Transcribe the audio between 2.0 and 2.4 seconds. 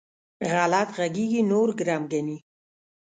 ګڼي.